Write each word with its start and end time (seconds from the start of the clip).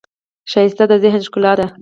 ښایست 0.51 0.79
د 0.89 0.93
ذهن 1.03 1.21
ښکلا 1.27 1.53
ده 1.59 1.67